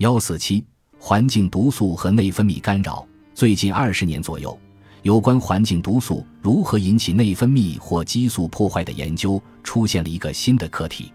[0.00, 0.64] 幺四七，
[0.98, 3.06] 环境毒素和内分泌干扰。
[3.34, 4.58] 最近二十年左右，
[5.02, 11.12] 有关环境毒素如何引起内分泌或激素破坏的研究出现了一个新的课题。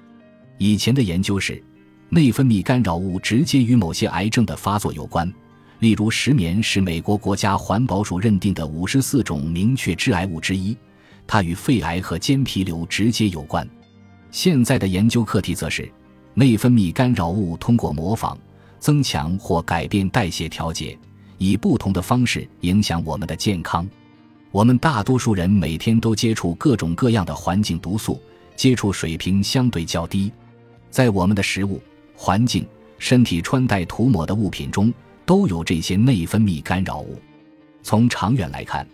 [0.59, 1.59] 以前的研究是，
[2.09, 5.33] 内分泌干扰物直接与某些癌症的发作有关，
[5.79, 10.77] 例如石棉是美国国家环保署认定的五十四种明确致癌物之一，
[11.25, 13.67] 它与肺癌和间皮瘤直接有关。
[14.29, 15.91] 现在的研究课题则是，
[16.35, 18.37] 内分泌干扰物通过模仿、
[18.85, 20.95] 增强或改变代谢调节，
[21.39, 23.83] 以不同的方式影响我们的健康。
[24.51, 28.21] 我们大多数人每天都接触各种各样的环境毒素，
[28.55, 30.31] 接触水平相对较低。
[30.91, 31.81] 在我们的食物、
[32.15, 32.63] 环境、
[32.99, 34.93] 身体穿戴、涂抹的物品中，
[35.25, 37.19] 都有这些内分泌干扰物。
[37.81, 38.87] 从长远来看，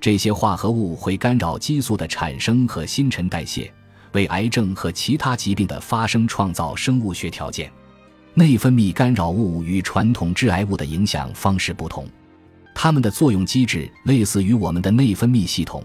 [0.00, 3.72] 这些化合物会干扰激素的产生和新陈代谢，
[4.14, 7.70] 为癌症和其他疾病的发生创造生物学条件。
[8.34, 12.06] 内分泌干扰物与传统致癌物的影响方式不同，
[12.74, 15.82] 它们的作用机制类似于我们的内分泌系统，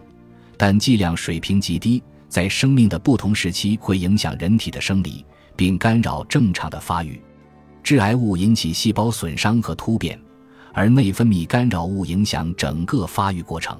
[0.57, 5.25] 但剂量水平极低，在生命的不同时期会影响人体的生理。
[5.55, 7.21] 并干扰正常的发育，
[7.83, 10.19] 致癌物引起细胞损伤和突变，
[10.73, 13.79] 而内分泌干扰物影响整个发育过程。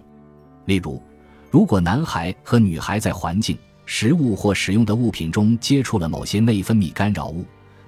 [0.66, 1.02] 例如，
[1.50, 3.58] 如果男孩和女孩在环境、
[3.88, 7.44] 食物或使用的物品中接触了某些内分泌干扰物，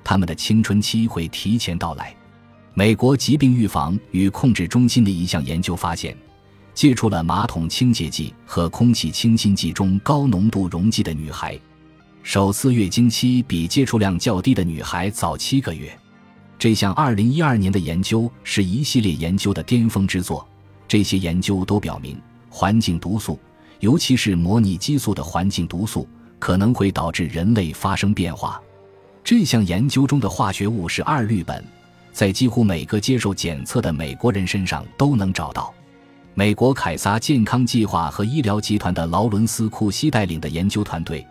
[0.05, 2.15] 他们的青春期会提前到来。
[2.75, 6.15] 美国疾病预防与控制中心的一项研究发现，
[6.73, 11.59] 接触了马桶清洁剂和空气清新剂中高浓度溶剂的女孩。
[12.21, 15.97] 首次月经期比接触量较低的女孩早七个月。
[16.59, 20.47] 这项2012年的研究是一系列研究的巅峰之作。
[20.87, 23.39] 这些研究都表明，环境毒素，
[23.79, 26.07] 尤其是模拟激素的环境毒素，
[26.39, 28.61] 可能会导致人类发生变化。
[29.25, 31.59] 这项研究中的化学物是二氯苯，
[32.11, 35.73] 在几乎每个接受检测的美国人身上都能找到。
[36.35, 41.25] 美国凯撒健康计划和医疗集团的劳伦斯·库西带领的研究团队。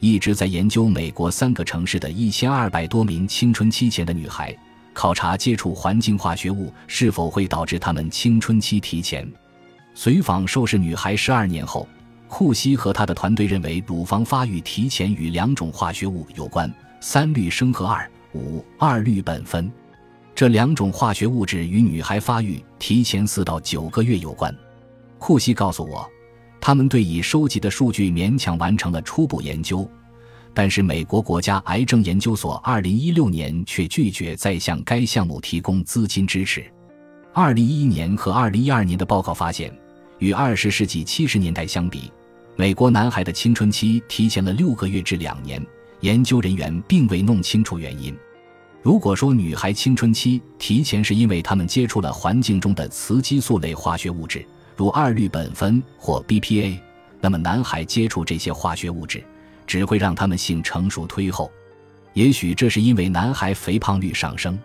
[0.00, 4.56] 一直在研究美国三个城市的一千二百多名青春期前的女孩，
[4.94, 9.30] 考察接触环境化学物是否会导致她们青春期提前。
[9.94, 11.86] 随访受试女孩十二年后，
[12.26, 16.72] 库西和他的团队认为乳房发育提前与两种化学物有关：
[17.06, 19.70] 三氯生和二五二氯苯酚。
[20.34, 24.56] 这两种化学物质与女孩发育提前四到九个月有关。
[25.18, 26.10] 库西告诉我。
[26.62, 29.86] 他们对已收集的数据勉强完成了初步研究，
[30.54, 36.64] 但是美国国家癌症研究所2016年却拒绝再向该项目提供资金支持。
[37.34, 39.70] 2011年和2012年的报告发现，
[40.20, 42.10] 与20世纪70年代相比，
[42.56, 45.62] 美国男孩的青春期提前了六个月至两年。
[46.04, 48.14] 研究人员并未弄清楚原因。
[48.82, 54.44] 如果说女孩青春期提前是因为她们接触了环境中的雌激素类化学物质。
[54.76, 56.78] 如二氯苯酚或 BPA，
[57.22, 59.24] 那么男孩接触这些化学物质，
[59.66, 61.50] 只会让他们性成熟推后。
[62.12, 64.58] 也许这是因为男孩肥胖率上升，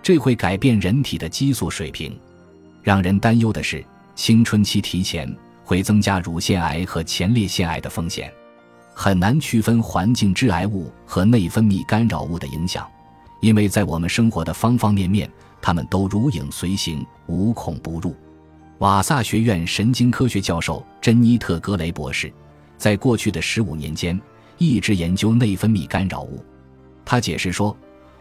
[0.00, 2.16] 这会改变人体的激素水平。
[2.84, 3.84] 让人担忧的是，
[4.14, 5.34] 青春期提前
[5.64, 8.32] 会增加乳腺癌和前列腺癌的风险。
[9.00, 12.84] 很难区分环境致癌物和内分泌干扰物的影响，
[13.40, 15.30] 因为在我们生活的方方面面，
[15.62, 18.12] 它们都如影随形，无孔不入。
[18.78, 22.32] 瓦萨学院神经科学教授珍妮特·格雷博士，
[22.76, 24.20] 在过去的十五年间
[24.56, 26.44] 一直研究内分泌干扰物。
[27.04, 27.76] 他解释说，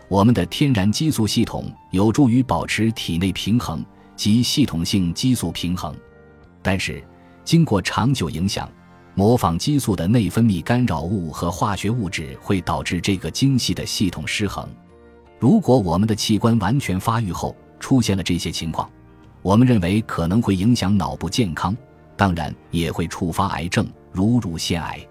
[0.08, 3.84] 我们的天然激素系统有助于保持体内平衡
[4.16, 5.96] 及系统性激素平衡，
[6.62, 7.04] 但是
[7.44, 8.70] 经过长久影响，
[9.18, 14.70] 模仿激素的内分泌干扰物和化学物质会导致这个精细的系统失衡。
[15.40, 18.88] 如果我们的器官完全发育后出现了这些情况，
[19.42, 21.76] 我们认为可能会影响脑部健康，
[22.16, 25.04] 当然也会触发癌症，如乳腺癌。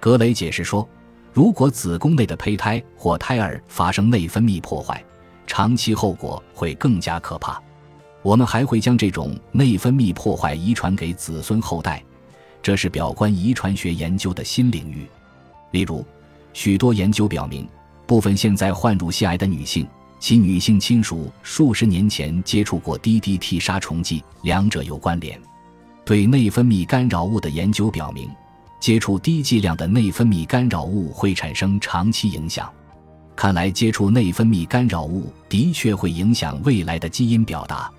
[0.00, 0.88] 格雷解释说，
[1.30, 5.04] 如果子宫内的胚胎或胎儿发生内分泌破坏，
[5.46, 7.62] 长期后果会更加可怕。
[8.22, 12.02] 我们还会将这种内分泌破坏遗传给子孙后代，
[12.62, 15.06] 这是表观遗传学研究的新领域。
[15.72, 16.04] 例如，
[16.52, 17.66] 许多研究表明，
[18.06, 19.86] 部分现在患乳腺癌的女性。
[20.20, 25.36] 其女性亲属数十年前接触过 DDT 杀虫剂，两者有关联。
[26.04, 28.30] 对内分泌干扰物的研究表明，
[28.78, 32.72] 接触低剂量的内分泌干扰物会产生长期影响。
[33.34, 37.90] 看来，接触内分泌干扰物的确会影响未来的基因表达。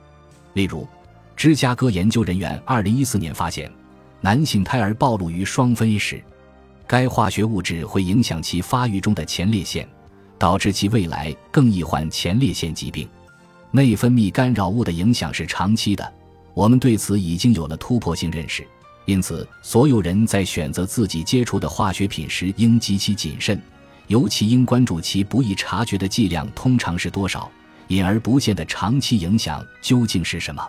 [0.54, 0.88] 例如，
[1.36, 3.70] 芝加哥研究人员2014年发现，
[4.24, 6.24] 男性胎儿暴露于双酚时，
[6.88, 9.88] 该化学物质会影响其发育中的前列腺。
[10.40, 13.08] 导致其未来更易患前列腺疾病。
[13.72, 16.14] 内分泌干扰物的影响是长期的，
[16.54, 18.68] 我们对此已经有了突破性认识。
[19.06, 23.58] 因此，所有人在选择自己接触的化学品时应极其谨慎，
[24.08, 27.50] 尤其应关注其不易察觉的剂量通常是多少，
[27.88, 30.62] 隐而不见的长期影响究竟是什么。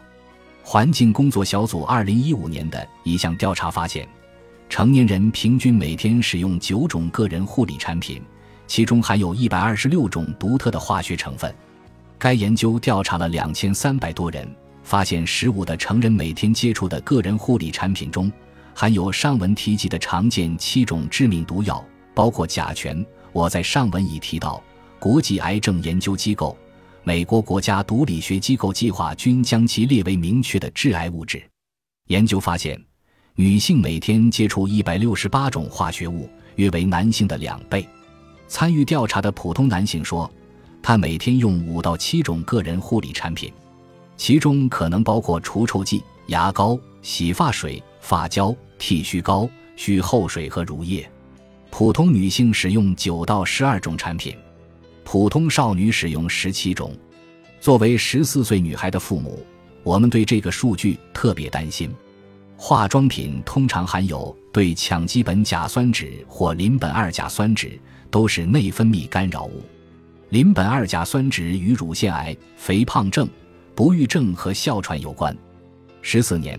[0.67, 4.09] 环境工作小组二零一五年的一项调查发现，
[4.69, 8.23] 成年人平均每天使用九种个人护理产品，
[8.67, 11.55] 其中含有一百二十六种独特的化学成分。
[12.19, 14.49] 该研究调查了两千三百多人。
[14.83, 18.31] 发现十五的成人每天接触的个人护理产品中，
[18.75, 21.83] 含有上文提及的常见七种致命毒药，
[22.15, 23.03] 包括甲醛。
[23.33, 24.63] 我在上文已提到，
[24.99, 26.55] 国际癌症研究机构、
[27.07, 31.43] 美国国家毒理学机构计划均将其列为明确的致癌物质。
[32.07, 32.83] 研究发现，
[33.35, 37.87] 女性每天接触一百六十八种化学物，约为男性的两倍。
[38.49, 40.31] 参与调查的普通男性说，
[40.83, 43.53] 他每天用五到七种个人护理产品。
[44.17, 49.47] 其中可能包括除臭剂、牙膏、洗发水、发胶、剃须膏、
[49.77, 51.07] 须后水和乳液。
[51.69, 54.35] 普通女性使用九到十二种产品，
[55.05, 56.93] 普通少女使用十七种。
[57.61, 59.47] 作为十四岁女孩的父母，
[59.83, 61.95] 我们对这个数据特别担心。
[62.57, 67.79] 化妆品通常含有对羟基苯甲酸酯或邻苯二甲酸酯，
[68.11, 69.63] 都是内分泌干扰物。
[70.31, 73.29] 邻苯二甲酸酯与乳腺癌、肥胖症。
[73.77, 75.37] 不育症和哮喘有关。
[76.01, 76.57] 十四年，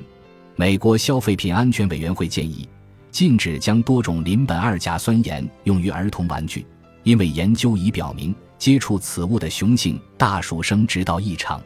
[0.58, 2.68] 美国消费品安全委员会建议
[3.10, 6.66] 禁止将多种邻苯二甲酸盐用于儿童玩具，
[7.06, 11.62] 因为研究已表明接触此物的雄性大鼠生殖道异常，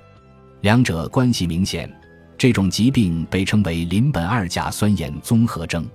[0.61, 1.91] 两者关系明显。
[2.37, 5.85] 这种疾病被称为邻苯二甲酸盐综合征。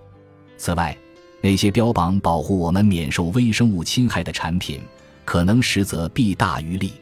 [0.59, 0.97] 此外，
[1.41, 4.81] 那些标榜保护我们免受微生物侵害的产品，
[5.25, 6.93] 可能实则弊大于利。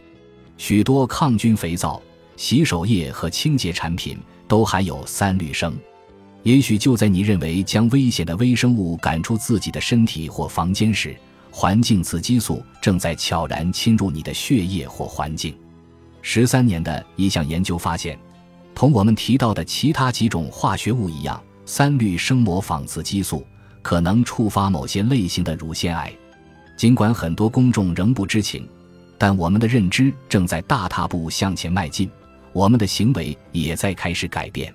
[0.59, 2.03] 许多抗菌肥皂。
[2.35, 4.19] 洗手液和清洁产品
[4.49, 5.77] 都含有三氯生，
[6.43, 11.15] 也许就在你认为将危险的微生物赶出自己的身体或房间时，
[11.55, 15.55] 环境雌激素正在悄然侵入你的血液或环境。
[16.23, 18.19] 十三年的一项研究发现，
[18.75, 23.47] 同我们提到的其他几种化学物一样，三氯生模仿雌激素
[23.83, 26.11] 可能触发某些类型的乳腺癌。
[26.75, 28.67] 尽管很多公众仍不知情，
[29.19, 32.11] 但我们的认知正在大踏步向前迈进。
[32.55, 34.75] 我们的行为也在开始改变。